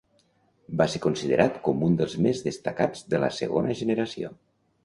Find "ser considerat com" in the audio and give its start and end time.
0.93-1.85